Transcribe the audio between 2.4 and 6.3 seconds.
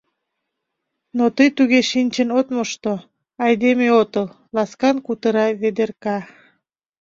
мошто, айдеме отыл,— ласкан кутыра Ведерка.